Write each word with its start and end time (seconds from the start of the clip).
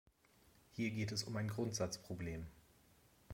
Hier 0.71 0.89
geht 0.89 1.11
es 1.11 1.25
um 1.25 1.37
ein 1.37 1.47
Grundsatzproblem. 1.47 2.47